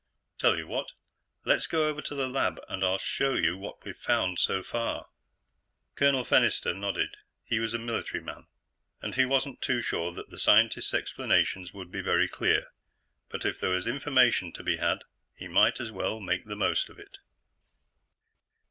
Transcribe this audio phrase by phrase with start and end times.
[0.39, 0.93] "Tell you what;
[1.45, 5.09] let's go over to the lab, and I'll show you what we've found so far."
[5.93, 7.17] Colonel Fennister nodded.
[7.43, 8.47] He was a military man,
[8.99, 12.71] and he wasn't too sure that the scientists' explanations would be very clear,
[13.29, 15.03] but if there was information to be had,
[15.35, 17.19] he might as well make the most of it.